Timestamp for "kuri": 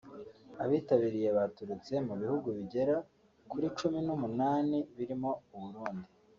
3.51-3.67